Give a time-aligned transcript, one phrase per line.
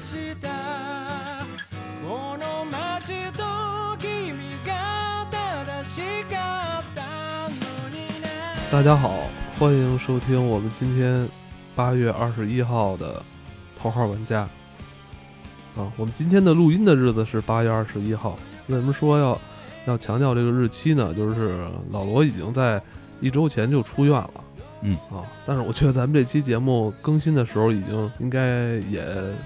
[0.00, 0.48] した
[2.02, 3.42] この街と
[3.98, 4.32] 君
[4.64, 8.28] が正しかったのにね
[8.70, 9.28] 大家好，
[9.58, 11.28] 欢迎收听我们今天
[11.74, 13.22] 八月二十一号的
[13.76, 14.48] 头号玩家。
[15.76, 18.38] 啊，我们今天的录音的日子是八月二十一号。
[18.68, 19.38] 为什么说要
[19.86, 21.12] 要强调这个日期呢？
[21.12, 22.80] 就是老罗已经在
[23.20, 24.30] 一周前就出院了。
[24.81, 29.03] 嗯啊，但是我觉得咱们这期节目更新的时候，已经应该也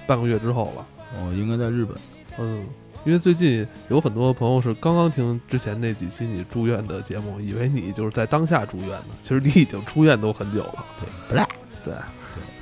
[0.07, 0.85] 半个月之后了。
[1.23, 1.97] 我应该在日本。
[2.39, 2.65] 嗯，
[3.05, 10.85] 因为最近有很多朋友是刚刚听之前那几期你住院的节目，以为你就是在当下住院呢，其实你已经出院都很久了。
[10.99, 11.47] 对，不赖。
[11.83, 11.93] 对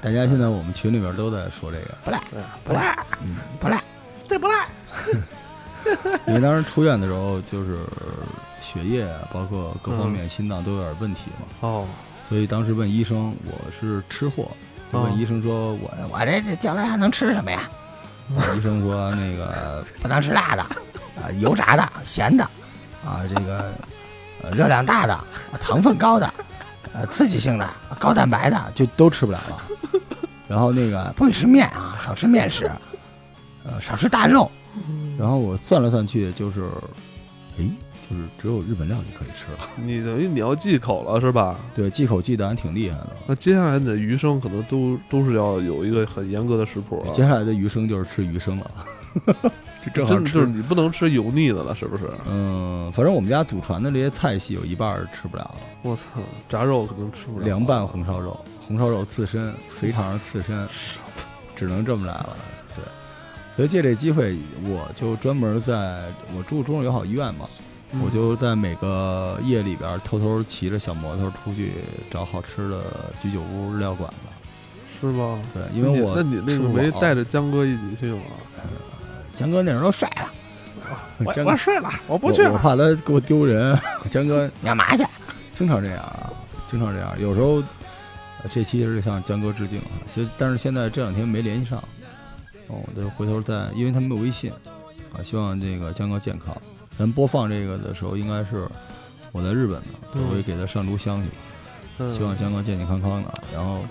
[0.01, 3.81] 大家现在我们群里边都在说这个不赖，对，不赖，嗯，不赖。
[4.27, 4.67] 这不赖。
[6.27, 7.77] 因为当时出院的时候，就是
[8.59, 11.87] 血液啊，包括各方面心脏都有点问题嘛，哦，
[12.27, 14.49] 所以当时问医生，我是吃货，
[14.91, 17.69] 就哦问医生说，我我这这将来还能吃什么呀？
[18.57, 20.61] 医生说那个不能吃辣的，
[21.21, 22.43] 啊，油炸的、咸的，
[23.05, 23.73] 啊，这个
[24.41, 25.19] 呃热量大的、
[25.59, 26.33] 糖分高的、
[26.93, 29.63] 呃刺激性的、高蛋白的就都吃不了了。
[30.47, 32.71] 然后那个不许吃面啊，少吃面食，
[33.65, 34.49] 呃，少吃大肉。
[35.19, 36.63] 然后我算了算去，就是，
[37.57, 37.69] 诶，
[38.09, 39.69] 就是只有日本料理可以吃了。
[39.77, 41.57] 你等于你要忌口了是吧？
[41.73, 43.09] 对，忌口忌的还挺厉害的。
[43.27, 47.11] 那接下来你的余生可能都都是要有一个很严格的食谱了。
[47.13, 48.71] 接下来的余生就是吃鱼生了，
[49.83, 50.45] 这正好就是。
[50.45, 52.09] 你不能吃油腻的了，是不是？
[52.27, 55.55] 嗯，反正我们家祖传的这些菜系有一半儿是吃不了了。
[55.81, 56.01] 我操，
[56.49, 57.45] 炸肉可能吃不了。
[57.45, 58.37] 凉拌红烧肉，
[58.67, 60.67] 红烧肉刺身，肥肠刺身，
[61.55, 62.37] 只能这么来了。
[62.75, 62.83] 对，
[63.55, 67.63] 所以借这机会，我就专门在我住中日友好医院嘛，嗯
[68.01, 71.73] 我就在每个夜里边偷偷骑着小摩托出去
[72.09, 72.81] 找好吃的
[73.21, 74.15] 居酒屋、日料馆子。
[74.99, 75.41] 是吗？
[75.53, 78.21] 对，因为我那你那个没带着江哥一起去吗？
[79.35, 80.31] 江哥那时候都帅了，
[81.17, 83.77] 我我睡了，我我我怕他给我丢人。
[84.09, 85.03] 江哥，你干嘛去？
[85.53, 86.31] 经常这样啊，
[86.69, 87.13] 经常这样。
[87.19, 87.55] 有时候
[88.41, 91.77] 呃这期是向江哥致敬啊，其实但是现在这两天没联系上，
[92.67, 94.51] 哦，我得回头再，因为他没有微信
[95.11, 95.21] 啊。
[95.21, 96.55] 希望这个江哥健康。
[96.97, 98.67] 咱播放这个的时候，应该是
[99.31, 101.29] 我在日本呢，嗯我会给他上炷香去。
[101.99, 103.33] 嗯希望香港健健康康的。
[103.53, 103.81] 然后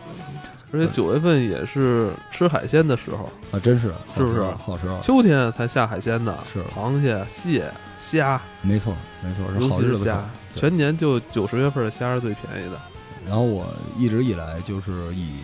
[0.73, 4.99] 而且九月份也是吃海鲜的时候，啊，真是是不是好时候？
[5.01, 8.93] 秋天才下海鲜的，是螃蟹、蟹、虾，没错，
[9.23, 10.13] 没错，是好日子
[10.53, 12.81] 全年就九十月份的虾是最便宜的。
[13.25, 13.65] 然后我
[13.97, 15.35] 一直以来就是以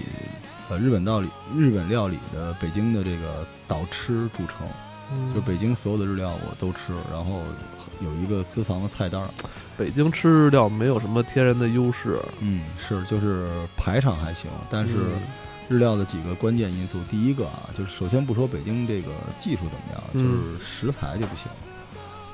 [0.68, 4.68] 呃日本料理、日本料理的北京的这个岛吃著称，嗯
[5.34, 7.42] 就北京所有的日料我都吃，然后
[8.00, 9.28] 有一个私藏的菜单儿，
[9.76, 15.22] 北京吃日料没有什么天然的优势，嗯，是就是排场还行，但是嗯。
[15.70, 20.18] 日料的几个关键因素，第一个啊，就是首先不说北京这个技术怎么样，嗯。
[20.18, 21.46] 就是食材就不行，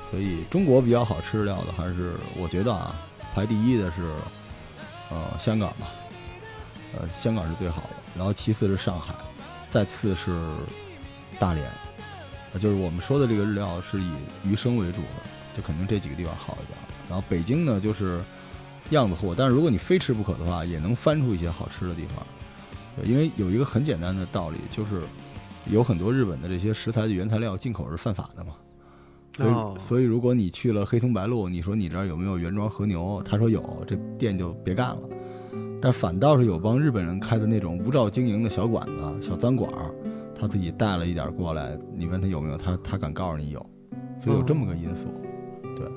[0.09, 2.95] 所以中国比较好吃日料的还是我觉得啊，
[3.33, 4.03] 排第一的是
[5.11, 5.87] 呃香港吧，
[6.97, 9.13] 呃香港是最好的，然后其次是上海，
[9.69, 10.31] 再次是
[11.37, 11.84] 大连，呃
[12.57, 14.09] 就是我们说的这个日料是以
[14.43, 15.23] 鱼生为主的，
[15.55, 16.77] 就肯定这几个地方好一点。
[17.09, 18.19] 然后北京呢就是
[18.89, 22.25] 样子货，但是如果你非吃不可的话，也能翻出一些好吃的地方。
[22.95, 25.01] 对，因为有一个很简单的道理，就是
[25.65, 28.53] 有很多日本的这些食材的原材料进口是犯法的嘛。
[29.35, 33.21] 所以，哦所以如果你去了黑松白鹿，你说你这儿有没有原装和牛？
[33.25, 35.01] 他说有，这店就别干了。
[35.81, 39.93] 但反倒是有帮日本人开的那种无照经营的小馆子、小餐馆儿，
[40.35, 43.65] 他自己带了一点儿过来，你问他有没有，他他敢告诉你有，
[44.19, 45.07] 所以有这么个因素。
[45.75, 45.87] 对，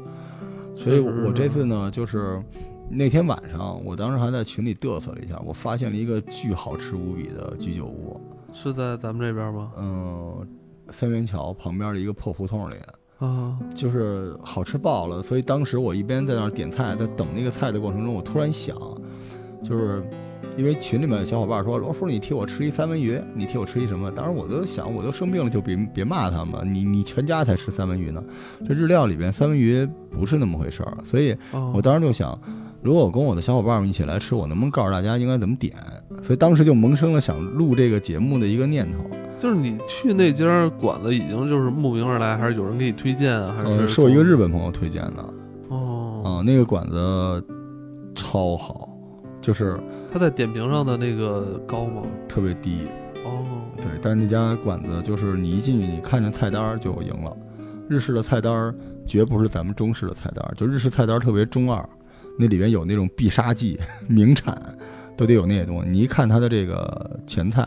[0.77, 2.43] 所以我我这次呢，就是
[2.89, 8.21] 那天晚上，我当时还在群里嘚瑟了一下，我发现了一个巨好吃无比的居酒屋，
[8.53, 9.73] 是在咱们这边吗？
[9.77, 10.49] 嗯，
[10.91, 12.75] 三元桥旁边的一个破胡同里。
[13.19, 18.77] 啊，就是好吃爆了，所以当时我一边在那儿点菜，在等那个菜的过程中，我突然想，
[19.61, 20.01] 就是
[20.57, 24.11] 因为群里面有小伙伴说罗叔，你替我吃一三文鱼，你替我吃一什么？
[24.11, 28.23] 当时我都想，我都生病了，就别别骂他们，你你全家才吃三文鱼呢。
[28.67, 32.39] 这日料里边三文鱼不是那么回事儿，所以哦我当时就想，
[32.83, 35.75] 如果我跟我的小伙伴们一起来吃，我能不能告诉大家应该怎么点？
[36.23, 38.99] 所以当时就萌生了想录这个节目的一个念头。
[39.39, 43.55] 就是你去那家馆子已经就是慕名而来，还是有人给你推荐啊？
[43.57, 45.25] 还嗯，是是我一个日本朋友推荐的。
[45.69, 47.45] 哦，啊、那个馆子
[48.17, 48.89] 超好，
[49.49, 49.81] 就是
[50.13, 52.03] 他在点评上的那个高吗？
[52.29, 52.83] 特别低。
[53.25, 53.47] 哦，
[53.79, 57.35] 对，但是那家馆子就是你一进去，你看见菜单儿就赢了。
[57.89, 58.75] 日式的菜单儿
[59.07, 61.83] 绝不是咱们中式的菜单儿，就日式菜单儿特别中二，
[62.39, 64.55] 那里边有那种必杀技、名产，
[65.17, 65.89] 都得有那些东西。
[65.89, 67.67] 你一看它的这个前菜，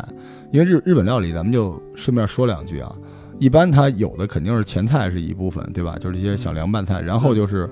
[0.51, 2.95] 因为日日本料理，咱们就顺便说两句啊。
[3.39, 5.97] 一般它有的肯定是前菜是一部分，对吧？
[5.99, 7.67] 就是一些小凉拌菜，然后就是，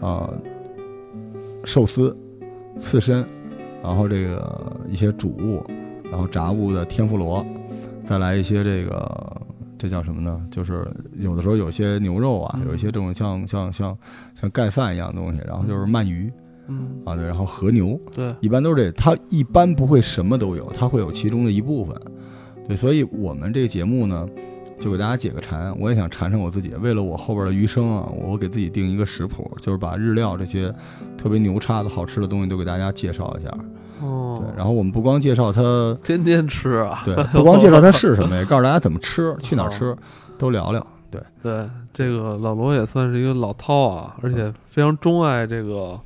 [0.00, 0.36] 呃，
[1.64, 2.16] 寿司、
[2.76, 3.24] 刺身，
[3.82, 5.64] 然后这个一些主物，
[6.10, 7.44] 然后炸物的天妇罗，
[8.04, 9.42] 再来一些这个
[9.76, 10.40] 这叫什么呢？
[10.50, 10.86] 就是
[11.18, 13.96] 有的时候有些牛肉啊，嗯有一些这种像像像
[14.34, 16.32] 像盖饭一样的东西，然后就是鳗鱼
[16.68, 22.00] 嗯，啊，对，然后和牛，对，一般都是这，它一般不会什么都有，它会有其中的一部分。
[22.68, 24.24] 对，所以我们这个节目呢，
[24.78, 26.72] 就给大家解个馋，我也想馋馋我自己。
[26.80, 30.72] 为了我后边的余生啊，我给自己定一个食谱，就是把日料这些
[31.16, 33.48] 特别牛叉的好吃的东西都给大家介绍一下。
[34.00, 35.62] 哦对，，然后我们不光介绍它，
[36.02, 39.96] 天天吃啊，对， 不光介绍它是什么，也告诉大家怎么吃，去哪儿吃，
[40.36, 40.84] 都聊聊。
[41.10, 46.00] 对，对，这个老罗也算是一个老饕啊，而且非常钟爱这个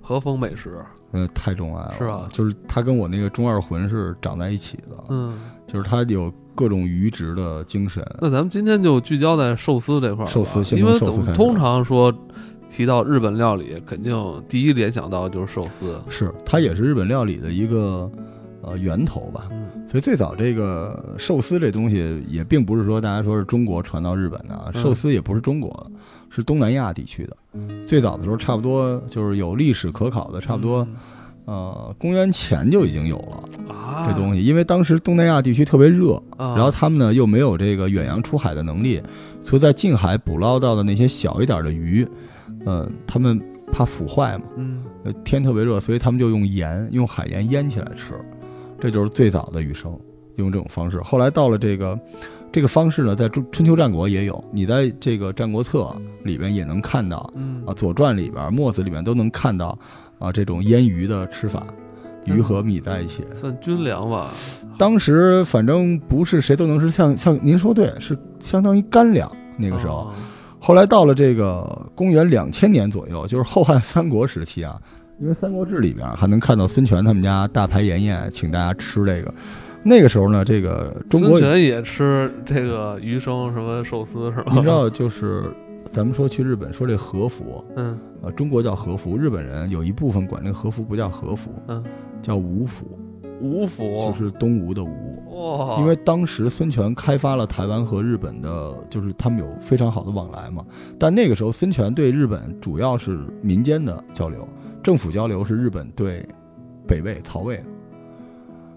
[0.00, 0.84] 和风美食。
[1.12, 2.28] 嗯，太钟爱了，是吧？
[2.30, 5.36] 就是他跟我那个中二魂是长在一起的，嗯，
[5.66, 8.00] 就是他有各种鱼直的精神。
[8.20, 10.96] 那咱们今天就聚焦在寿司这块儿吧，寿司因为
[11.34, 12.14] 通常说
[12.68, 16.00] 提到日本料理，肯定第一联想到就是寿司。
[16.08, 18.08] 是，它也是日本料理的一个
[18.62, 19.48] 呃源头吧。
[19.50, 19.66] 嗯。
[19.88, 25.90] 所以最早这个寿司这东西也并不是说大家说是中国传到日本的寿司也不是中国的，
[26.30, 27.36] 是东南亚地区的。
[27.86, 30.86] 最早的时候，差不多就是有历史可考的，差不多
[31.44, 33.44] 呃公元前就已经有了
[34.06, 39.02] 这东西，因为当时东南亚地区特别热，啊，然后他们呢又没有这个远洋出海的能力，
[39.44, 42.06] 所以在近海捕捞到的那些小一点的鱼，
[42.64, 43.38] 呃，他们
[43.72, 44.44] 怕腐坏嘛。
[44.56, 48.12] 嗯呃，天特别热，所以他们就用盐，用海盐腌起来吃，
[48.78, 49.98] 这就是最早的鱼生，
[50.36, 51.00] 用这种方式。
[51.00, 51.98] 后来到了这个
[52.52, 55.82] 这个方式呢，在春春秋战国也有，你在这个《战国策》
[56.24, 59.78] 里边也能看到嗯啊，《左传》里边、《墨子》里边都能看到
[60.18, 61.66] 啊这种腌鱼的吃法，
[62.24, 63.24] 鱼和米在一起。
[63.32, 64.32] 算军粮吧。
[64.76, 69.94] 当时反正不是谁都能吃，像像您说对，是相当于干粮那个时候。
[69.94, 70.14] 哦
[70.62, 74.78] 后来到了这个公元两千年左右，就是后汉三国时期啊，
[75.18, 79.34] 因为《三国志》里边还能看到孙权他们家大排筵宴，请大家吃这个。
[79.82, 84.52] 那个时候呢，这个中国孙，权也吃这个鱼生什么寿司是吧？
[84.52, 85.44] 你知道，就是
[85.90, 91.82] 咱们说去日本说这和服，嗯呃，中国叫和服，日本人有一部分管这个和服不叫和服，嗯，
[92.20, 92.98] 叫吴服，
[93.40, 94.88] 吴府就是东吴的吴。
[95.30, 100.62] 哇，因为当时孙权开发了台湾和日本的，就是他们有非常好的往来嘛。
[100.98, 104.46] 但那个时候，孙权对日本主要是民间的交流，
[104.82, 106.28] 政府交流是日本对
[106.86, 107.64] 北魏曹魏的。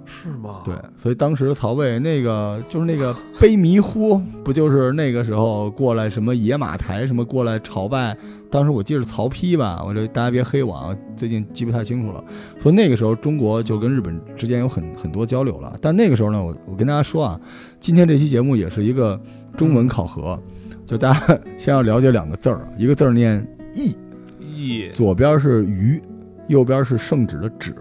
[0.06, 0.62] 是吗？
[0.66, 8.16] 对，所以当时曹魏那个就是那个卑弥呼， 不就是那个时候过来什么野马台什么过来朝拜？
[8.52, 12.24] 当时我记得是曹丕吧，我这大家别黑我啊，最近记不太清楚了。
[12.60, 15.76] 所以那个时候中国就跟日本之间有很很多交流了。
[15.82, 17.40] 但那个时候呢，我我跟大家说啊，
[17.80, 19.20] 今天这期节目也是一个
[19.58, 20.40] 中文考核，
[20.86, 23.96] 就大家先要了解两个字儿，一个字儿念义，
[24.40, 26.00] 义左边是鱼，
[26.48, 27.74] 右边是圣旨的旨，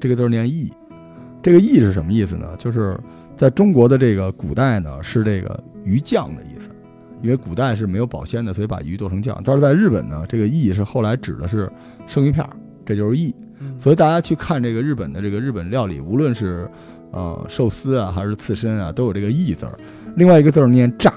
[0.00, 0.72] 这个字儿念义。
[1.46, 2.44] 这个意是什么意思呢？
[2.58, 2.98] 就是
[3.36, 6.68] 在中国的这个古代呢，是这个鱼酱的意思，
[7.22, 9.40] 因为古代是没有保鲜的，所以把鱼剁成酱。
[9.44, 11.70] 但是在日本呢，这个意是后来指的是
[12.08, 12.50] 生鱼片儿，
[12.84, 13.32] 这就是义。
[13.60, 16.68] 嗯所以大家去看这个日本的这个日本料理，无论是
[17.12, 19.78] 呃寿司啊还是刺身啊，都有这个意字儿。
[20.16, 21.14] 另外一个字儿念炸，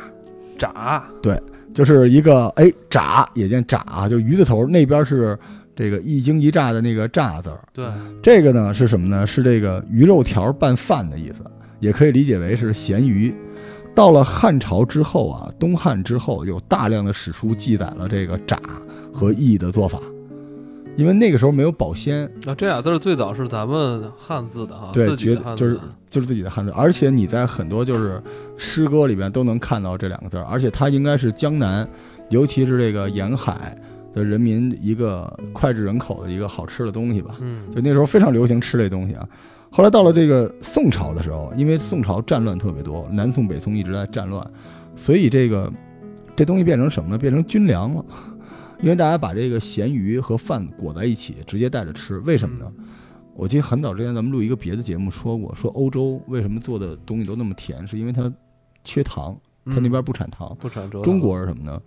[0.60, 1.42] 炸对
[1.74, 5.36] 就是一个哎炸也念炸啊，就鱼字头那边是
[5.80, 7.62] 这个一惊一乍的那个乍字儿。
[7.72, 7.88] 对
[8.22, 9.26] 这个呢是什么呢？
[9.26, 11.42] 是这个鱼肉条拌饭的意思，
[11.80, 13.34] 也可以理解为是咸鱼。
[13.96, 18.60] 到了汉朝之后啊，东汉之后有大量的史书记载了这个炸
[19.14, 20.00] 和意的做法，
[20.98, 25.80] 因为那个时候没有保鲜，啊，这俩字儿最早是咱们汉字的啊，对绝就是。
[26.10, 28.20] 就是自己的汉字，而且你在很多就是
[28.58, 31.88] 诗歌里边都能看到这两个字儿，而且它应该是江南，
[32.30, 33.78] 尤其是这个沿海
[34.14, 37.38] 的人民一个脍炙人口的一个好吃的东西吧。
[37.40, 39.28] 嗯，就那时候非常流行吃这东西啊。
[39.72, 44.46] 后来到了这个宋朝的时候，因为宋朝战乱特别多，南宋北宋一直在战乱，
[44.96, 45.72] 所以这个
[46.36, 47.18] 这东西变成什么呢？
[47.18, 48.04] 变成军粮了。
[48.82, 52.72] 因为大家把这个咸鱼和饭裹在一起，直接带着吃，为什么呢？
[53.36, 58.32] 我记得很早之前咱们录一个别的节目说过，说欧洲为什么做的东西都那么甜，是因为它
[58.84, 60.56] 缺糖，它那边嗯不产糖。
[60.60, 61.80] 不产蔗糖中国是什么呢？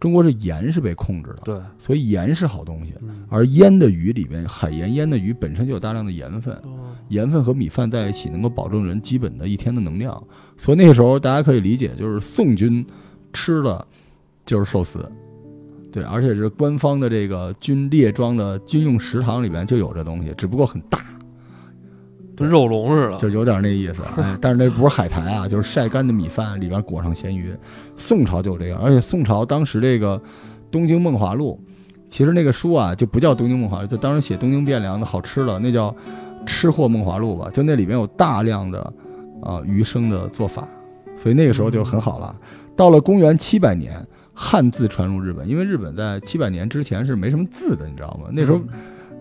[0.00, 2.94] 中国是盐是被控制的，对，所以盐是好东西。
[3.02, 3.24] 嗯。
[3.28, 6.96] 而腌的鱼里边，海盐腌的鱼本身就有大量的盐分，哦。
[7.08, 10.22] 盐分和米饭在一起能够保证人基本的一天的能量，
[10.56, 12.84] 所以那个时候大家可以理解，就是宋军
[13.32, 13.86] 吃了
[14.44, 15.10] 就是寿司，
[15.90, 21.04] 对，而且是官方的这个军列装的军用食堂里边就有这东西，只不过很大，
[22.38, 24.02] 跟肉龙似的，就有点那意思。
[24.16, 27.52] 哎， 但是那不是海苔啊，就是晒干的米饭里边裹上咸鱼。
[27.96, 30.16] 宋朝就这样，而且宋朝当时这个
[30.70, 31.58] 《东京梦华录》，
[32.06, 35.90] 其实那个书啊就不叫《东京梦华录》，就当时写东京汴梁的好吃的，那叫
[36.46, 37.50] 《吃货梦华录》吧。
[37.52, 38.80] 就那里面有大量的
[39.42, 40.68] 啊鱼生的做法，
[41.16, 42.34] 所以那个时候就很好了。
[42.76, 44.00] 到了公元七百年，
[44.32, 48.28] 汉字传入日本，因为日本在七百年之前是没什么字的，你知道吗？
[48.30, 48.60] 那时候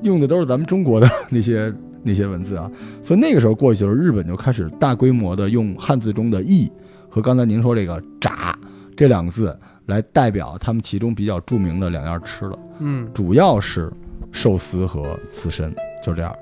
[0.04, 1.74] 用的都是咱们中国的那些
[2.08, 2.72] 那些文字啊，
[3.04, 6.72] 所以那个时候过去的时候，日本就开始大规模的用汉字中的“义”
[7.10, 8.58] 和刚才您说这个“炸”
[8.96, 13.92] 这两个字来代表他们其中比较著名的两样吃的，嗯主要是
[14.32, 16.34] 寿司和刺身，就这样。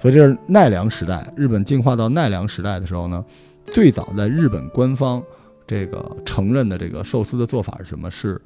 [0.00, 3.24] 所以这是奈良时代，日本进化到奈良时代的时候呢，
[3.66, 5.22] 最早在日本官方
[5.66, 8.10] 这个承认的这个寿司的做法是什么？
[8.10, 8.40] 是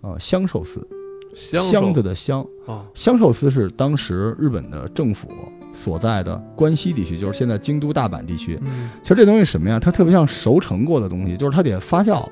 [0.00, 0.86] 呃香寿司，
[1.34, 2.44] 箱子的香。
[2.66, 5.28] 啊，香寿司是当时日本的政府
[5.78, 8.58] 所在的关西地区，就是现在京都、大阪地区。
[8.62, 9.78] 嗯其实这东西什么呀？
[9.78, 12.26] 它特别像熟成过的东西，就是它得发酵。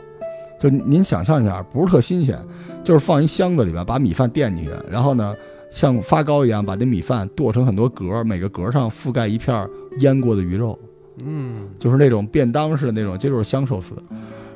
[0.59, 2.39] 就您想象一下，不是特新鲜，
[2.83, 5.35] 就是放一箱子里边，把米饭垫进去，然后呢，
[5.71, 9.69] 像发糕一样把那米饭剁成很多格，每个格上覆盖一片
[10.01, 10.79] 腌过的鱼肉，
[11.25, 13.95] 嗯就是那种便当式的那种，这就是香寿司。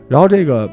[0.08, 0.68] 然后这个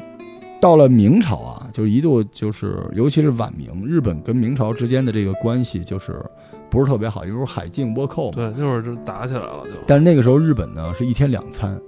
[0.60, 6.24] 到了明朝啊，就是一度就是，尤其是晚明，日本跟明朝之间的这个关系就是
[6.70, 8.36] 不是特别好，因为海禁倭寇嘛。
[8.36, 11.80] 对，那会儿就打起来了就，但是那个时候日本呢是一天两餐，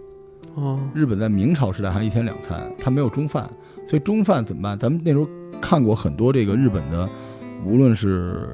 [0.54, 3.48] 哦，日本在明朝时代还一天两餐，它没有中饭，
[3.86, 4.78] 所以中饭怎么办？
[4.78, 5.28] 咱们那时候
[5.60, 7.08] 看过很多这个日本的，
[7.64, 8.48] 无论是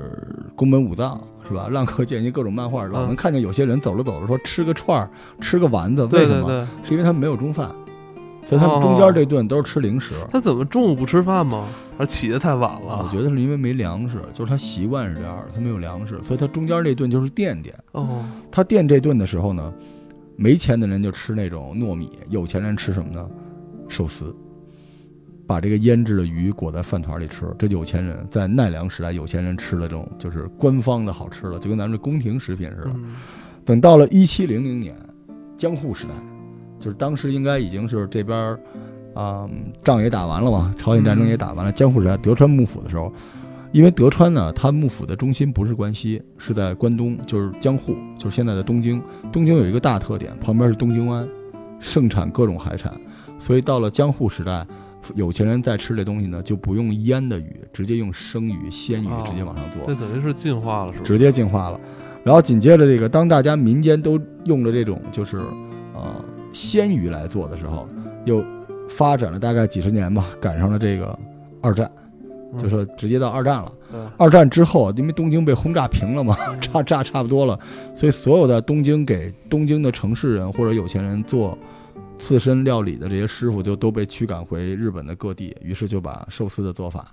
[0.55, 5.09] 宫本武藏是吧，浪客剑心各种漫画，老能看见有些人走着走着说吃个串儿，
[5.41, 6.49] 吃个丸子，为什么？
[6.49, 7.71] 对对对，是因为他们没有中饭，
[8.47, 10.15] 所以他们中间这顿都是吃零食。
[10.31, 11.67] 他怎么中午不吃饭吗？
[11.99, 13.03] 还是起得太晚了？
[13.05, 17.75] 我觉得是因为没粮食，就是他习惯是这样的，他没有粮食，所以他中间这顿就是垫垫。
[17.93, 19.75] 哦，他垫这顿的时候呢，
[20.37, 23.29] 没钱的人就吃那种糯米，有钱人吃什么呢？
[23.89, 24.35] 寿司，
[25.47, 27.47] 把这个腌制的鱼裹在饭团里吃。
[27.59, 32.91] 这有钱人在奈良时代，有钱人吃的这种就是官方的好吃的，就跟咱们这宫廷食品似的。
[32.95, 33.17] 嗯
[33.67, 34.97] 等到了一七零零年，
[35.57, 36.11] 江户时代，
[36.79, 38.61] 就是当时应该已经是这边儿
[39.15, 39.49] 啊、
[39.83, 43.13] 仗也打完了嘛，朝鲜战争也打完了，江户时代德川幕府的时候，
[43.73, 49.03] 因为德川呢，他幕府的中心不是关西，是在关东，就是江户，就是现在的东京。
[49.33, 51.27] 东京有一个大特点，旁边是东京湾，
[51.81, 52.93] 盛产各种海产，
[53.39, 54.67] 所以到了江户时代。
[55.15, 59.81] 有钱人在吃这东西呢，就不用腌的鱼，直接用生鱼、鲜鱼哦直接往上做。
[59.87, 61.05] 这等于是进化了，是吧？
[61.05, 61.81] 直接进化了。
[62.25, 65.37] 然后紧接着这个，当大家民间都用了这种就是
[65.95, 66.25] 呃
[66.57, 67.87] 鲜鱼来做的时候，
[68.25, 68.43] 又
[68.89, 71.17] 发展了大概几十年吧，赶上了这个
[71.61, 71.91] 二战，
[72.55, 73.71] 嗯就是直接到二战了。
[74.17, 77.61] 二战之后，因为东京被轰炸平了嘛，嗯 炸炸差不多了，
[77.95, 81.57] 所以所有的东京给东京的城市人或者有钱人做
[82.19, 87.05] 刺身料理的这些师傅就都被驱赶回日本的各地，于是就把寿司的做法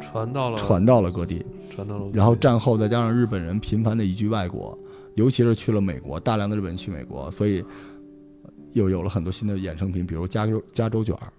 [0.00, 1.44] 传到了传到了各地。
[1.74, 4.78] 传到了，然后战后再加上日本人频繁的移居外国，
[5.16, 7.64] 尤其是去了美国，大量的日本人去美国，所以
[8.72, 11.32] 又有了很多新的衍生品，比如加州加州卷儿。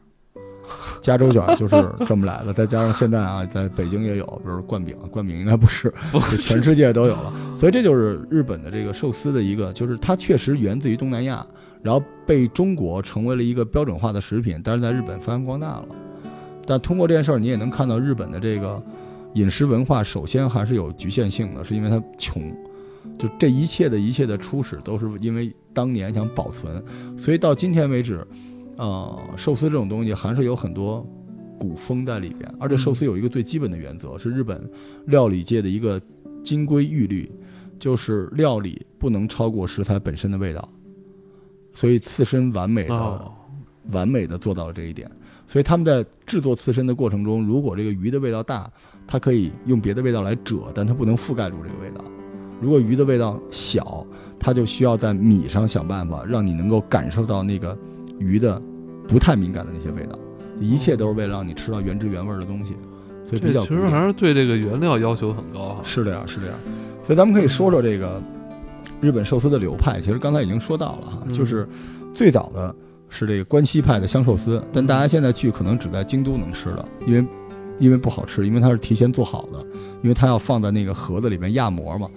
[1.01, 1.75] 加州卷儿就是
[2.07, 7.33] 这么来的，再加上现在啊，在北京也有，比如灌饼，灌饼应该不是，就全世界都有了。
[7.53, 11.45] 所以这就是日本的这个寿司的一个，就是它确实源自于东南亚，
[11.81, 15.85] 然后被中国成为了一个标准化的食品，但是在日本发扬光大了。
[16.65, 18.81] 但通过这件事儿，你也能看到日本的这个
[19.33, 22.41] 饮食文化，首先还是有局限性的，是因为它穷。
[23.17, 26.83] 就这一切的一切的初始，都是因为当年想保存，
[27.17, 28.25] 所以到今天为止，
[28.77, 31.05] 呃，寿司这种东西还是有很多
[31.59, 32.53] 古风在里边。
[32.59, 34.69] 而且寿司有一个最基本的原则，是日本
[35.05, 36.01] 料理界的一个
[36.43, 37.31] 金规玉律，
[37.79, 40.67] 就是料理不能超过食材本身的味道。
[41.73, 43.31] 所以刺身完美的、哦，
[43.91, 45.09] 完美的做到了这一点。
[45.45, 48.71] 所以他们在制作刺身的过程中，如果这个鱼的味道大，
[49.05, 52.03] 它可以用别的味道来遮，但它不能覆盖住这个味道。
[52.63, 54.07] 如果鱼的味道小，
[54.39, 57.77] 它就需要在米上想办法，让你能够感受到那个
[58.17, 58.59] 鱼的
[59.05, 60.17] 不太敏感的那些味道。
[60.59, 62.75] 一切都是为了让你吃到原汁原味的东西，
[63.25, 65.81] 所以比较其实还是对这个原料要求很高哈。
[65.83, 66.55] 是这样，是这样。
[67.05, 68.21] 所以咱们可以说说这个
[69.01, 69.99] 日本寿司的流派。
[69.99, 71.67] 其实刚才已经说到了哈，嗯就是
[72.13, 72.73] 最早的
[73.09, 77.27] 是这个关西派的香寿司，但大家现在去可能只在京都能吃了，因为
[77.79, 79.59] 因为不好吃，因为它是提前做好的，
[80.01, 82.07] 因为它要放在那个盒子里面压膜嘛。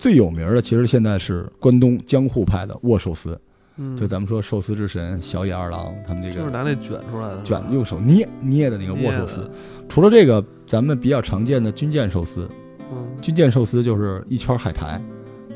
[0.00, 3.38] 最有名的其实现在是关东江户派的握寿司，
[3.76, 9.48] 嗯，就咱们说寿司之神小野二郎他们这个就是拿那卷出来的，卷用手捏捏的那个握寿司。
[9.90, 12.48] 除了这个，咱们比较常见的军舰寿司，
[12.90, 14.98] 嗯，军舰寿司就是一圈海苔，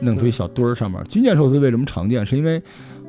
[0.00, 2.26] 弄出一小堆儿，上面军舰寿司为什么常见？
[2.26, 2.62] 是因为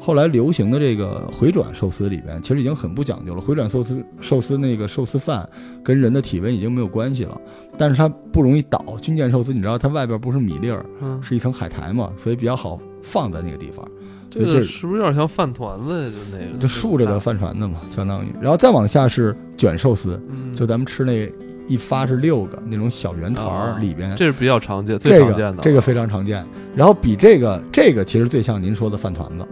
[0.06, 3.42] 后来流行的这个回转寿司里边，其实已经很不讲究了。
[3.42, 5.50] 回转寿司寿司那个寿司饭
[5.84, 7.42] 跟人的体温已经没有关系了，
[7.76, 8.86] 但是它不容易倒。
[9.02, 13.84] 军舰寿司你知道它外边不是米粒儿，嗯，是一层海苔嘛，所以比较好放在那个地方。
[14.30, 16.10] 这个是不是有点像饭团子呀？
[16.12, 18.28] 就那个，就竖着的饭团子嘛，相当于。
[18.40, 21.28] 然后再往下是卷寿司，嗯，就咱们吃那
[21.68, 25.54] 一发是六个那种小圆团儿啊里边，这是比较常见、最这常见的。
[25.54, 26.46] 个这个非常常见。
[26.76, 29.48] 然后比这个这个其实最像您说的饭团子，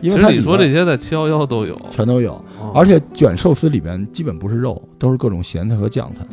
[0.00, 6.26] 因为其实你说这些在七幺幺都有，全都有，哦而且卷寿司里边基本不是肉，都是各种咸菜和酱菜。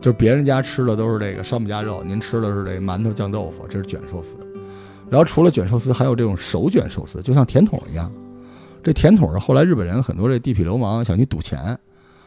[0.00, 4.36] 就是别人家吃的都是这个上不加肉，您吃的是这个馒头酱豆腐，这是卷寿司。
[5.08, 8.12] 然后除了卷寿司，还有这种手卷寿司，就像甜筒一样。
[8.82, 11.76] 这甜筒是后来日本人很多这地痞流氓想去赌钱，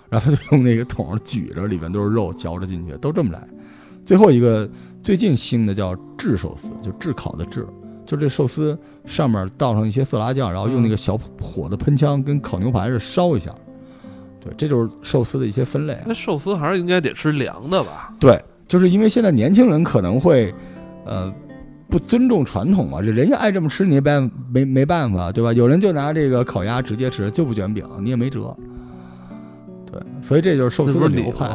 [0.10, 3.48] 然后他就用那个桶举着，里边都是肉嚼着进去，都这么来。
[4.04, 4.68] 最后一个
[5.04, 7.66] 最近兴的叫炙寿司，就炙烤的炙，
[8.10, 8.76] 就这寿司
[9.06, 13.54] 上面倒上一些色拉酱，然后用那个小火的喷枪跟烤牛排似的烧一下。
[14.42, 16.06] 对，这就是寿司的一些分类啊。
[16.08, 18.12] 那寿司还是应该得吃凉的吧？
[18.20, 20.52] 对，就是因为现在年轻人可能会，
[21.06, 21.32] 呃，
[21.88, 25.54] 不尊重传统嘛，这人家爱这么吃，你也办没没办法，对吧？
[25.54, 28.58] 有人就拿这个烤鸭直接吃，就不卷饼，你也没辙。
[29.92, 31.48] 对，所以这就是寿司的流派。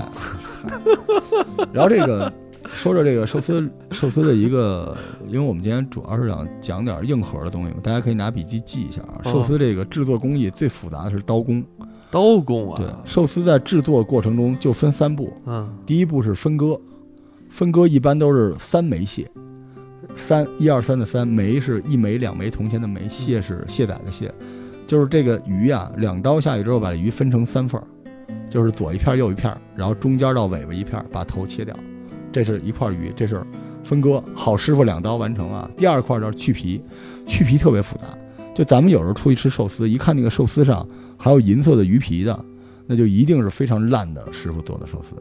[1.73, 2.33] 然后这个
[2.75, 9.21] 说着这个寿司寿司的一个，因为我们今天主要是想讲点硬核的东西嘛，大家可以拿笔记记一下啊。
[9.25, 9.33] 哦。
[9.33, 11.64] 寿司这个制作工艺最复杂的是刀工，
[12.11, 16.78] 刀工啊，对，寿司在制作过程中就分三步，嗯，第一步是分割，
[17.49, 19.26] 分割一般都是三枚蟹，
[20.16, 24.31] 三一二三的三枚是一枚两枚铜钱的枚，蟹是蟹仔的蟹，
[24.87, 27.87] 就是这个鱼呀、两刀下去之后把这鱼分成三份儿，
[28.50, 31.75] 就是左一片儿右一片儿，然后中间到尾巴一片儿，把头切掉，
[32.35, 33.41] 这是一块鱼，这是
[33.85, 35.71] 分割，好师傅两刀完成啊。
[35.76, 36.83] 第二块就是去皮，
[37.29, 38.07] 去皮特别复杂，
[38.53, 40.85] 就咱们有时候出去吃寿司，一看那个寿司上
[41.17, 42.45] 还有银色的鱼皮的，
[42.88, 45.14] 那就一定是非常烂的师傅做的寿司。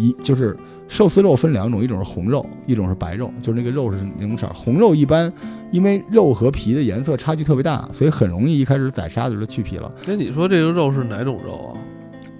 [0.00, 4.52] 一就是寿司肉分两种，一种是红肉，一种是白肉，就是那个肉是那种色儿。
[4.52, 5.32] 红肉一般
[5.72, 9.92] 因为肉和皮的颜色差距特别大，所以很容易一开始宰杀的时候就去皮了。
[10.06, 11.78] 那你说这个肉是哪种肉啊？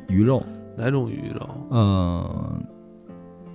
[0.09, 0.45] 鱼肉，
[0.77, 1.49] 哪种鱼肉？
[1.71, 2.63] 呃，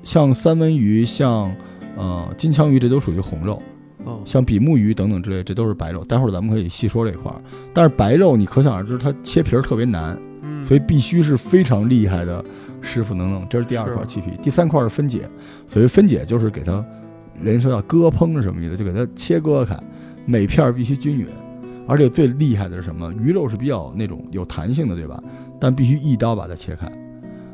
[0.04, 1.56] 像三文鱼，像
[1.96, 3.62] 呃金枪鱼，这都属于红肉。
[4.06, 6.04] 哦，像比目鱼等等之类，这都是白肉。
[6.04, 7.42] 待会儿咱们可以细说这块儿。
[7.74, 12.44] 但是白肉你可想而知，它切皮儿特别难，嗯，所以必须是非常厉害的
[12.82, 13.48] 师傅能弄。
[13.50, 15.22] 这是第二块是去皮，第三块是分解。
[15.66, 16.84] 所谓分解就是给它，
[17.42, 18.76] 人说叫割烹是什么意思？
[18.76, 19.78] 就给它切割开，
[20.26, 21.26] 每片儿必须均匀。
[21.88, 23.10] 而且最厉害的是什么？
[23.14, 25.22] 鱼肉是比较那种有弹性的，对吧？
[25.62, 26.92] 但必须一刀把它切开。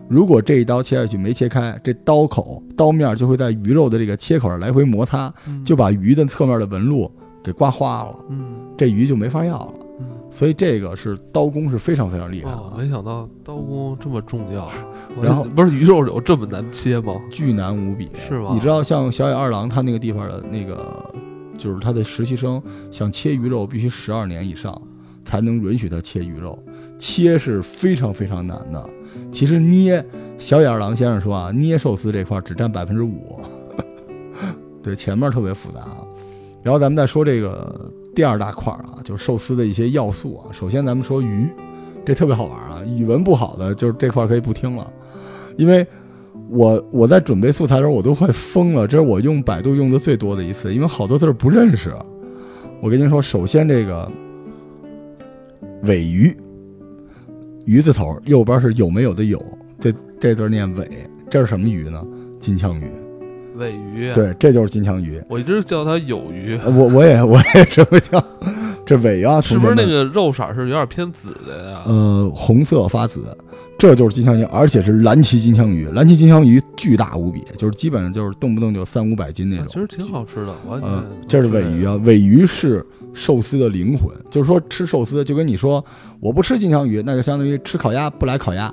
[0.10, 7.12] 如果这一刀切下去没切开，这刀口刀面就会在鱼肉的这个切口上来回摩擦，嗯就把鱼的侧面的纹路
[7.44, 9.74] 给刮花了，嗯，这鱼就没法要了。
[10.00, 14.70] 嗯所以这个是刀工是非常非常厉害的没想到刀工这么重要。
[15.24, 17.16] 然后不是鱼肉有这么难切吗？
[17.32, 21.12] 巨难无比，是吗你知道像小野二郎他那个地方的那个，
[21.58, 24.80] 就是他的实习生想切鱼肉必须十二年以上
[25.26, 26.58] 才能允许他切鱼肉，
[27.00, 28.90] 切是非常非常难的。
[29.32, 30.04] 其实捏，
[30.38, 33.40] 小野二郎先生说啊，捏寿司这块只占百分之五，
[34.84, 35.82] 对，前面特别复杂。
[36.62, 40.52] 然后咱们再说这个第二大块啊，就是寿司的一些要素啊。
[40.52, 41.48] 首先咱们说鱼，
[42.06, 42.84] 这特别好玩啊。
[42.86, 44.92] 语文不好的就是这块可以不听了，
[45.58, 45.86] 因为
[46.50, 51.94] 我我在准备素材的时候我都快疯了，这是我用百度用的最多的一次，因为好多字儿不认识。
[52.82, 54.12] 我跟您说，首先这个
[55.84, 56.36] 尾鱼，
[57.70, 59.40] 鱼字头右边是有没有的有，
[59.80, 60.90] 这这字念尾，
[61.30, 62.04] 这是什么鱼呢？
[62.40, 62.92] 金枪鱼。
[63.58, 65.22] 尾鱼，，对，这就是金枪鱼。
[65.30, 68.20] 我一直叫它有鱼，呃我我也 我也这么叫，
[68.88, 71.84] 这尾啊，是不是那个肉色是有点偏紫的呀？
[71.86, 73.38] 呃，红色发紫，
[73.80, 75.88] 这就是金枪鱼，而且是蓝鳍金枪鱼。
[75.92, 79.66] 蓝鳍金枪鱼巨大无比，就是基本上就是动不动就三五百斤那种。
[79.66, 84.14] 啊其实挺好吃的，完全呃，这是尾鱼啊，尾鱼是寿司的灵魂。
[84.30, 85.84] 就是说吃寿司，就跟你说
[86.20, 88.70] 我不吃金枪鱼，那就相当于吃烤鸭不来烤鸭，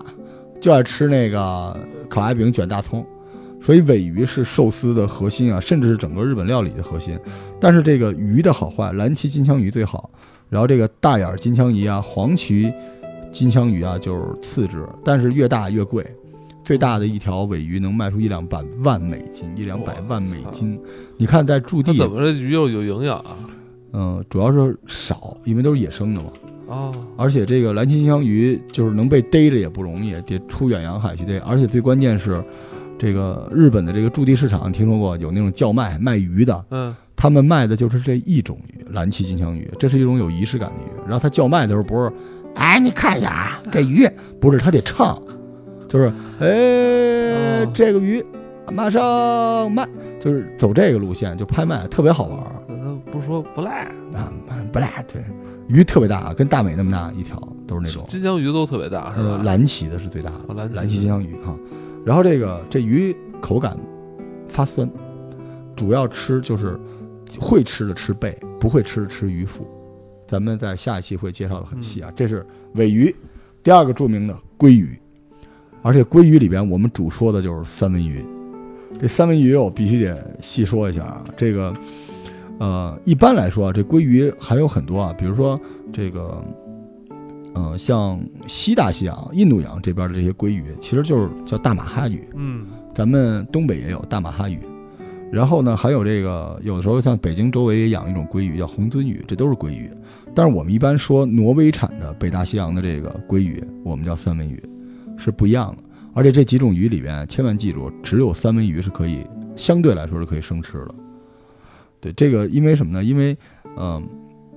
[0.60, 3.06] 就爱吃那个烤鸭饼卷大葱。
[3.62, 7.16] 所以尾鱼是寿司的核心啊，甚至是整个日本料理的核心。
[7.60, 10.10] 但是这个鱼的好坏，蓝鳍金枪鱼最好，
[10.48, 12.72] 然后这个大眼金枪鱼啊、黄鳍
[13.38, 16.06] 金枪鱼啊就是次之，但是越大越贵。
[16.64, 20.76] 最大的一条尾鱼能卖出一两百万美金，一两百万美金。
[21.16, 23.36] 你看在驻地，它怎么这鱼又有营养啊？
[23.92, 26.30] 嗯，主要是少，因为都是野生的嘛。
[26.66, 31.38] 哦，而且这个蓝鳍金枪鱼就是能被逮着也不容易，得出远洋海去逮。
[31.46, 32.42] 而且最关键是，
[32.98, 41.00] 这个日本的这个驻地市场，听说过有那种叫卖卖鱼的，嗯，他们卖的就是这一种鱼，蓝鳍金枪鱼，这是一种有仪式感的鱼。
[41.04, 42.12] 然后他叫卖的时候不是，
[42.56, 44.08] 哎，你看一下啊，这鱼
[44.40, 45.20] 不是他得唱，
[45.88, 48.24] 就是哎，哦这个鱼
[48.72, 49.86] 马上卖，
[50.18, 54.32] 就是走这个路线，就拍卖，特别好玩儿那他不是说不赖，啊，
[54.72, 55.22] 不赖，对，
[55.68, 58.04] 鱼特别大，跟大美那么大一条，都是那种。
[58.08, 59.44] 金枪鱼都特别大，是呃，吧？
[59.44, 61.54] 蓝鳍的是最大的，哦蓝鳍蓝鳍金枪鱼哈。
[62.04, 63.76] 然后这个这鱼口感
[64.48, 64.88] 发酸，
[65.74, 66.78] 主要吃就是
[67.40, 69.66] 会吃的吃背，不会吃的吃鱼腹。
[70.26, 72.12] 咱们在下一期会介绍的很细啊。
[72.16, 73.14] 这是尾鱼，
[73.62, 74.98] 第二个著名的鲑鱼，
[75.82, 78.24] 而且鲑鱼里边我们主说的就是三文鱼。
[79.00, 81.74] 这三文鱼我必须得细说一下啊，这个
[82.58, 85.60] 呃，一般来说啊，这鲑鱼还有很多啊，比如说
[85.92, 86.42] 这个。
[87.58, 92.28] 呃，像西大西洋、印度洋这边的这些鲑鱼，其实就是叫大马哈鱼。
[92.34, 94.60] 嗯咱们东北也有大马哈鱼，
[95.32, 99.90] 然后呢，还有这个有的时候像北京周围也养一种鲑鱼叫红鳟鱼，这都是鲑鱼。
[100.34, 104.62] 但是我们一般说挪威产的北大西洋的这个鲑鱼，我们叫三文鱼，
[105.16, 105.82] 是不一样的。
[106.14, 110.94] 而且这几种鱼里边，千万记住，只有三文鱼是可以相对来说是可以生吃的。
[112.00, 113.02] 对这个，因为什么呢？
[113.02, 113.36] 因为
[113.76, 114.06] 嗯、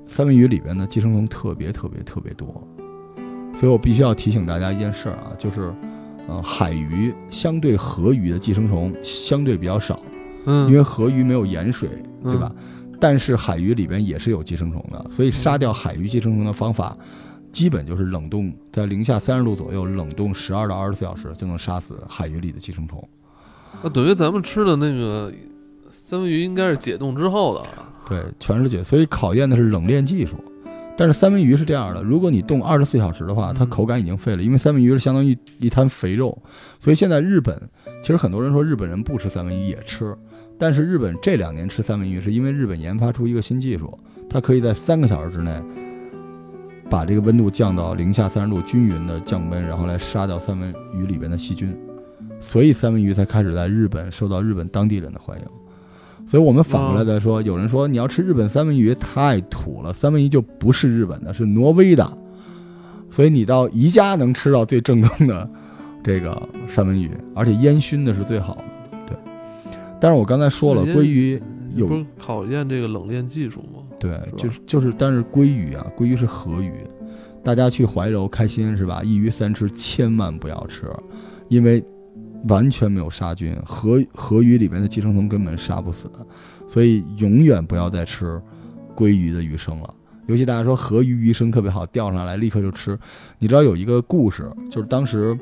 [0.08, 2.48] 三文鱼里边的寄生虫特别特别特别多，
[3.54, 5.74] 所以我必须要提醒大家一件事儿啊，就是。
[6.28, 10.00] 呃，海鱼相对河鱼的寄生虫相对比较少，
[10.50, 11.90] 嗯，因为河鱼没有盐水，
[12.24, 12.52] 对吧？
[13.00, 16.98] 但是海鱼里边也是有寄生虫的，所以杀掉海鱼寄生虫的方法，
[17.52, 23.08] 基本就是冷冻在零下三十度左右，冷冻十二到二十四小时就能杀死海鱼里的寄生虫。
[23.84, 25.32] 那等于咱们吃的那个
[25.92, 27.68] 三文鱼应该是解冻之后的，
[28.10, 30.36] 对，全是解，所以考验的是冷链技术。
[30.98, 36.38] 但是三文鱼是这样的，如果你冻二十四小时的话，它嗯口感已经废了，因为三文鱼是相当于一滩肥肉，
[36.78, 37.58] 所以现在日本
[38.02, 40.14] 其实很多人说日本人不吃三文鱼也吃，
[40.60, 43.98] 但是日本这两年吃三文鱼是因为日本研发出一个新技术，
[44.30, 45.52] 它可以在三个小时之内
[46.90, 51.74] 把这个温度降到零下三十度，均匀的降温，然后来杀掉三文鱼里边的细菌，
[52.42, 55.46] 所以三文鱼才开始在日本受到日本当地人的欢迎。
[56.28, 62.18] 所以我们反过来再说，有人说你要吃日本三文鱼太土了，三文鱼就不是日本的，是挪威的。
[63.10, 65.50] 所以你到宜家能吃到最正宗的
[66.04, 68.64] 这个三文鱼，而且烟熏的是最好的。
[70.00, 71.42] 对，但是我刚才说了，鲑鱼
[71.76, 73.84] 有不是考验这个冷链技术吗？
[74.00, 76.74] 对，吧就是就是，但是鲑鱼啊，鲑鱼是河鱼，
[77.44, 79.02] 大家去怀柔开心是吧？
[79.04, 80.90] 一鱼三吃，千万不要吃，
[81.50, 81.84] 因为
[82.48, 86.10] 完全没有杀菌，河河鱼里面的寄生虫根本杀不死，
[86.68, 88.42] 所以永远不要再吃
[88.96, 89.94] 鲑鱼的鱼生了。
[90.28, 92.98] 尤其大家说河鱼鱼生特别好，钓上来立刻就吃。
[93.40, 95.38] 你知道有一个故事，就是当时，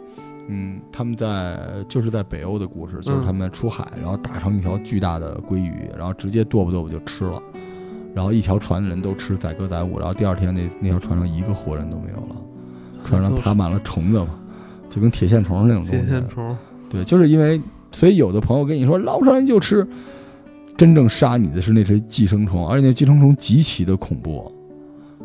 [0.47, 1.57] 嗯，他们在
[1.87, 7.41] 就是在北欧的故事，就是他们出海，然后打成一条巨大的鲑鱼，然后直接剁吧剁吧就吃了。
[8.15, 12.35] 然后一条船的人都吃载歌载舞，然后第二天那那条船上一个活人都没有了，
[13.05, 14.29] 船上爬满了虫子嘛，
[14.89, 16.09] 就跟铁线虫那种东铁西。
[16.09, 16.57] 线虫，
[16.89, 19.87] 对，就是因为，所以有的朋友跟你说捞上来就吃，
[20.75, 24.51] 真正杀你的是那些寄生虫，而且那寄生虫极其的恐怖。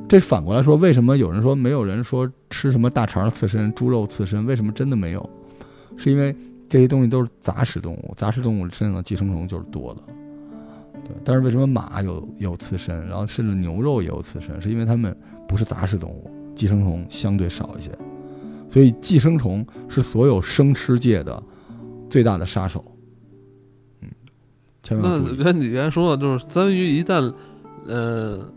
[0.07, 4.45] 这反过来说，为什么有人说没有人说吃什么大肠刺身、猪肉刺身？
[4.45, 5.31] 为什么真的没有？
[5.97, 6.37] 是因为
[6.69, 10.03] 这些东西都是杂食动物，杂食动物身上的寄生虫就是多的。
[11.05, 14.61] 对，但是为什么马有有刺身，然后甚至牛肉也有刺身？
[14.63, 15.17] 是因为它们
[15.49, 17.91] 不是杂食动物，寄生虫相对少一些。
[18.69, 21.43] 所以寄生虫是所有生吃界的
[22.09, 22.85] 最大的杀手。
[24.01, 24.09] 嗯，
[24.83, 25.23] 千万。
[25.23, 27.35] 那跟你刚才说的，就是三文鱼一旦，
[27.87, 28.51] 呃，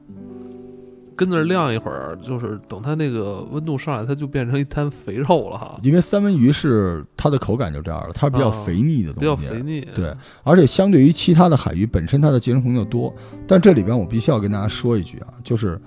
[1.15, 9.87] 跟那儿晾一会儿，就是等它那个温度上来，它就变成一滩肥肉了哈，因为三文鱼是它的口感就这样了，它是比较啊肥腻的东西比较，肥腻。
[9.95, 13.13] 对，而且相对于其他的海鱼，本身它的寄生虫就多。
[13.47, 15.79] 但这里边我必须要跟大家说一句啊，就是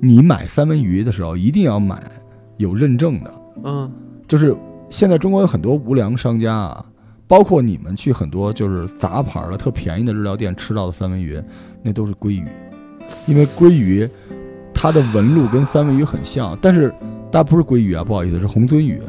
[0.00, 2.00] 你买三文鱼的时候，一定要买
[2.56, 3.34] 有认证的。
[3.64, 3.90] 嗯，
[4.28, 4.56] 就是
[4.90, 6.84] 现在中国有很多无良商家啊，
[7.26, 11.42] 包括你们去很多就是杂牌的特便宜的日料店吃到的三文鱼，
[11.82, 12.46] 那都是鲑鱼，
[13.26, 14.08] 因为鲑鱼
[14.82, 16.92] 它的纹路跟三文鱼很像，但是
[17.30, 19.00] 它不是鲑鱼啊，不好意思，是红鳟鱼。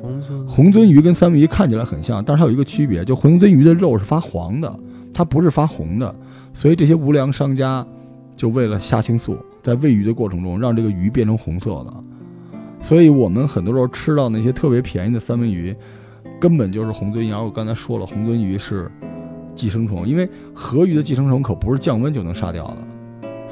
[0.47, 4.71] 红鳟鱼跟三文鱼看起来很像，但是它有一个区别，就红鳟鱼的肉是发黄的，
[5.11, 6.15] 它不是发红的，
[6.53, 7.83] 所以这些无良商家
[8.35, 11.93] 就为了虾青素，在喂鱼的过程中让这个鱼变成红色的，
[12.79, 15.75] 所以我们很多时候吃到那些特别便宜的三文鱼，
[16.39, 17.31] 根本就是红鳟鱼。
[17.31, 18.91] 而我刚才说了，红鳟鱼是
[19.55, 22.77] 寄生虫，因为河鱼的寄生虫可不是降温就能杀掉的。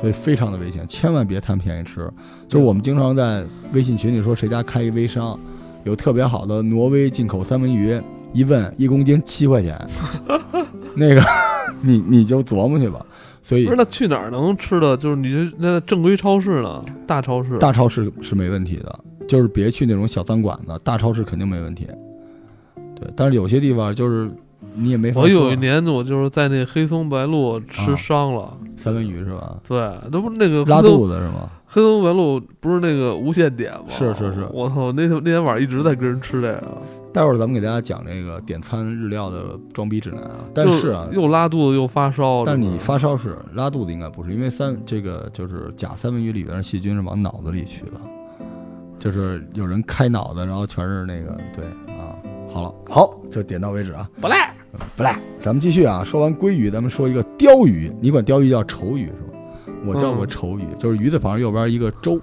[0.02, 2.12] 所以非常的危险，千万别贪便宜吃。
[2.48, 5.40] 就是我们经常在微信群里说谁家开一微商，
[5.84, 8.02] 有特别好的挪威进口三文鱼，
[8.34, 9.80] 一问一公斤七块钱，
[10.98, 11.22] 那个
[11.82, 13.06] 你你就琢磨去吧。
[13.44, 14.98] 所以不是那去哪儿能吃的？
[14.98, 16.84] 就是你这那正规超市呢？
[17.06, 17.58] 大超市？
[17.60, 21.88] 大超市是没问题的，就是别去那种小餐馆子，大超市肯定没问题。
[22.96, 24.32] 对，但是有些地方就是
[24.74, 25.24] 你也没法说。
[25.24, 29.58] 我有一年我就是在那黑松白鹿吃啊伤了，三文鱼是吧？
[29.68, 29.80] 对，
[30.12, 31.50] 那不是那个拉肚子是吗？
[31.68, 33.86] 黑松白鹿不是那个无限点吗？
[33.90, 34.92] 是是是我操！
[34.92, 36.64] 那天那天晚上一直在跟人吃这个，
[37.14, 40.40] 待会儿咱们给大家讲这个点餐日料的装逼指南啊。
[40.54, 42.44] 但就是啊，又拉肚子又发烧。
[42.46, 47.92] 但是你发烧是拉肚子应该不是，因为三这个就是假三文鱼里边的细菌是往脑子里去的，
[49.00, 52.16] 就是有人开脑子，然后全是那个对啊。
[52.54, 54.54] 好了，好，就点到为止啊，不赖，
[54.96, 55.18] 不赖。
[55.42, 57.92] 咱们继续啊，说完鲑鱼，咱们说一个鲷鱼。
[58.00, 59.74] 你管鲷鱼叫丑鱼是吧？
[59.86, 62.18] 我叫过嗯丑鱼，就是鱼字旁右边一个周，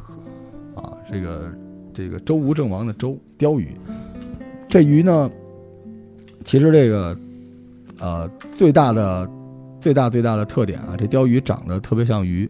[0.74, 1.50] 啊，这个
[1.92, 3.76] 这个周吴郑王的周，鲷鱼。
[4.68, 5.30] 这鱼呢，
[6.44, 7.16] 其实这个
[7.98, 9.28] 呃最大的
[9.80, 12.48] 最大最大的特点啊，这鲷鱼长得特别像鱼，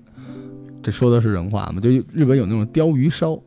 [0.83, 1.81] 这说的是人话吗？
[1.81, 3.39] 就日本有那种鲷鱼烧，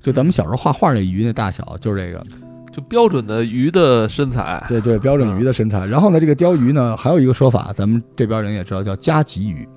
[0.00, 2.24] 就咱们小时候画画那鱼那大小，就是这个，
[2.72, 4.64] 就标准的鱼的身材。
[4.68, 5.86] 对对，标准鱼的身材。
[5.86, 9.68] 然后呢，这个鲷鱼呢，还有一个说法，咱们这边人也知道叫加吉鱼。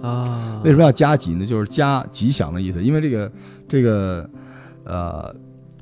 [0.00, 1.46] 啊，为什么要加吉呢？
[1.46, 3.32] 就是加吉祥的意思，因为这个
[3.68, 4.28] 这个
[4.84, 5.34] 呃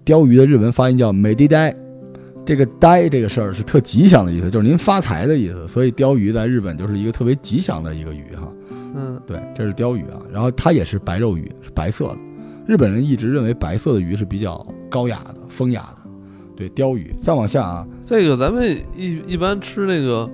[0.05, 1.75] 鲷鱼的日文发音叫美地呆，
[2.45, 8.47] 这个呆这个事儿是特吉祥的意思，就是您发财的意思，所以鲷鱼在日本就是一个特别吉祥的一个鱼哈。
[8.95, 12.19] 嗯，对，这是鲷鱼啊，然后它也是白肉鱼，是白色的。
[12.67, 16.00] 日本人一直认为白色的鱼是比较高雅的、风雅的。
[16.61, 17.15] 对，鲷鱼。
[17.23, 20.29] 再往下啊，这个咱们一一般吃那个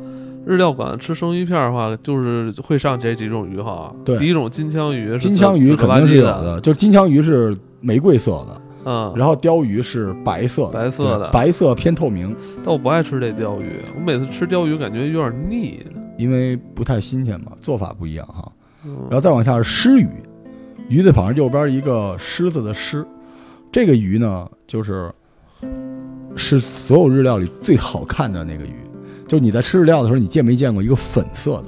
[0.44, 3.94] 日料馆吃生鱼片儿的话，就是会上这几种鱼哈。
[4.04, 12.34] 对第一种金枪鱼金枪鱼肯定是有的，就是金枪鱼是玫瑰色的，嗯，然后鲷鱼是白色的，白色的白色偏透明。
[12.64, 15.78] 但我不爱吃这鲷鱼，我每次吃鲷鱼感觉有点腻。
[16.18, 18.50] 因为不太新鲜嘛，做法不一样哈。
[18.86, 20.08] 嗯然后再往下是狮鱼，
[20.88, 23.04] 鱼字旁右边一个狮子的狮，
[23.70, 25.12] 这个鱼呢就是
[26.36, 28.74] 是所有日料里最好看的那个鱼。
[29.26, 31.64] 就是你在吃日料的时候，你见没见过一个粉色的，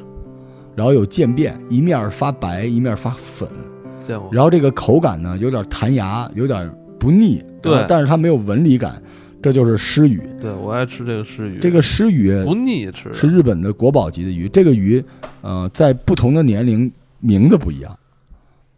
[0.76, 3.48] 然后有渐变，一面儿发白，一面儿发粉，
[4.00, 9.02] 见过，然后这个口感呢有点弹牙，有点不腻，对但是它没有纹理感，
[9.42, 10.22] 这就是狮鱼。
[10.40, 14.48] 对我爱吃这个狮鱼，这个狮鱼不腻吃，是日本的国宝级的鱼。
[14.48, 15.04] 这个鱼，
[15.40, 17.98] 呃，在不同的年龄名字不一样，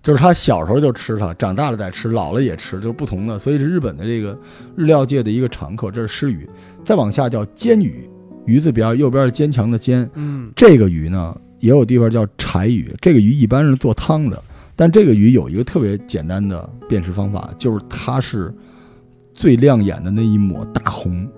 [0.02, 3.38] 就是他小时候就吃它，长大了再吃，老了也吃，就是不同的。
[3.38, 4.38] 所以是日本的这个
[4.74, 5.90] 日料界的一个常客。
[5.90, 6.48] 这是狮鱼，
[6.84, 8.08] 再往下叫煎鱼，
[8.46, 10.08] 鱼字边右边是坚强的坚。
[10.14, 14.42] 嗯，这个鱼呢，也有地方叫柴鱼，这个鱼一般是做汤的，
[14.74, 18.50] 但这个鱼有一个特别简单的辨识方法，就是它是
[19.34, 21.28] 最亮眼的那一抹大红。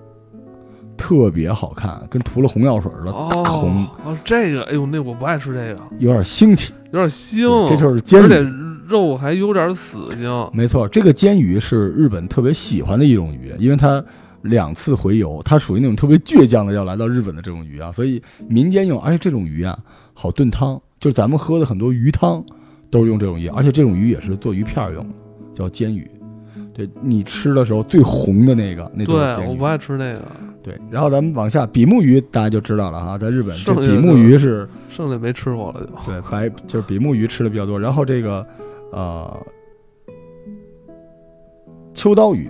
[0.95, 6.71] 特别好看，跟涂了红药水似的，哦大红，哦，这个，哎呦，那我不爱吃这个，有点腥气。
[6.93, 8.47] 有点腥，这就是煎而且，
[8.87, 10.47] 肉还有点死腥。
[10.53, 14.03] 没错，这个煎鱼是日本特别喜欢的一种鱼，因为它
[14.43, 19.75] 两次回游，它属于那种特别倔强的要来到日本的这种鱼啊，所以民间用，而且这种鱼啊
[20.13, 22.45] 好炖汤，就是咱们喝的很多鱼汤
[22.91, 25.15] 都是用这种鱼，而且这种鱼也是做鱼片用的，
[25.51, 26.07] 叫煎鱼。
[26.73, 29.63] 对你吃的时候最红的那个，那就是对，煎鱼我不。
[29.63, 30.21] 爱吃那个，
[30.63, 36.11] 对，然后咱们往下，比目鱼大家就知道了哈，在日本这剩下的比目鱼是剩下没吃过了就。
[36.11, 37.79] 对，白就是比目鱼吃的比较多。
[37.79, 38.43] 然后这个
[38.91, 39.45] 呃，
[41.93, 42.49] 秋刀鱼，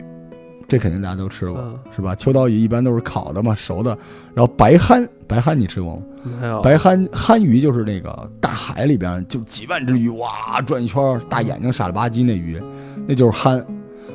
[0.69, 2.15] 这肯定大家都吃过，嗯，是吧？
[2.15, 3.97] 秋刀鱼一般都是烤的嘛，熟的。
[4.33, 6.03] 然后白憨，白憨你吃过吗？
[6.39, 6.61] 没有。
[6.61, 12.61] 白憨憨鱼就是那个大海里边就几万只鱼哇转一圈儿，大眼睛傻了吧唧那鱼，
[13.05, 13.65] 那就是憨。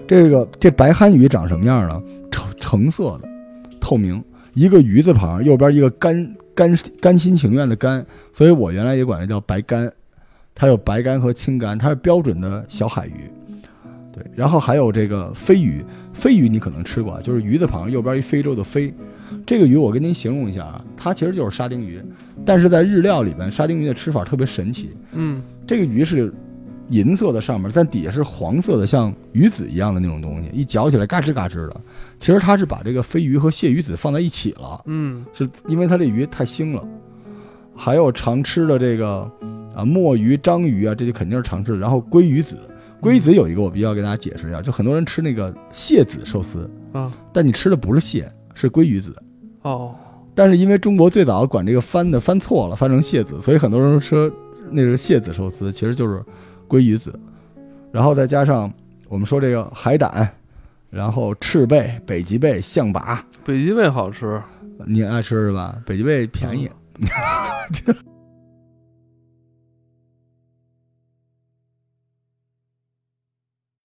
[0.09, 2.03] 这个这白憨鱼长什么样呢？
[2.31, 3.29] 橙橙色的，
[3.79, 9.93] 透明，一个鱼字旁，右边一个甘甘甘心情愿的甘，所以我原来也管它叫白甘。
[10.55, 13.31] 它有白干和青干，它是标准的小海鱼。
[14.13, 18.93] 对，然后还有这个飞鱼，飞鱼你可能吃过啊，就是鱼字旁右边一非洲的非。
[19.47, 22.03] 这个鱼我跟您形容一下啊，它其实就是沙丁鱼，
[22.45, 24.91] 但是在日料里边，沙丁鱼的吃法特别神奇。
[25.13, 26.33] 嗯，这个鱼是
[26.91, 31.81] 银色的，上面但底下是黄色的，像鱼子一样的那种东西，一嚼起来嘎吱嘎吱的。
[32.19, 36.83] 其实它是把这个飞鱼和蟹鱼子放在一起了，嗯，是因为它这鱼太腥了。
[37.77, 39.31] 还有常吃的这个
[39.75, 41.79] 啊墨鱼、章鱼啊，这就肯定是常吃的。
[41.79, 42.59] 然后鲑鱼子，
[43.01, 49.15] 鲑鱼子有一个我必须要给大家解释一下，就很多人吃那个蟹子寿司，啊，但你吃的不是蟹，是鲑鱼子。
[49.63, 49.95] 哦，
[50.35, 54.29] 但是因为中国最早管这个翻的翻错了，翻成蟹子，所以很多人说
[54.73, 56.21] 那是蟹子寿司，其实就是
[56.69, 57.19] 鲑鱼子。
[57.91, 58.71] 然后再加上
[59.09, 60.31] 我们说这个海胆，
[60.91, 64.41] 然后赤贝、北极贝、象拔，北极贝好吃，
[64.87, 65.77] 你爱吃是吧？
[65.87, 66.71] 北极贝便宜，